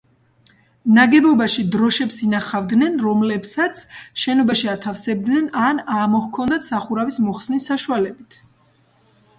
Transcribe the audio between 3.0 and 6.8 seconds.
რომლებსაც შენობაში ათავსებდნენ ან ამოჰქონდათ